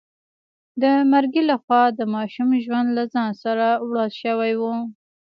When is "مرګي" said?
1.11-1.43